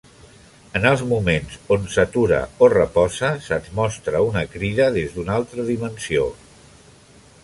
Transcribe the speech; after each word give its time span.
En 0.77 0.85
els 0.91 1.01
moments 1.09 1.57
on 1.75 1.83
s'atura 1.95 2.39
o 2.67 2.71
reposa, 2.73 3.31
se'ns 3.49 3.69
mostra 3.81 4.25
una 4.31 4.43
crida 4.55 4.89
des 4.99 5.13
d'una 5.19 5.35
altra 5.41 5.67
dimensió. 5.71 6.25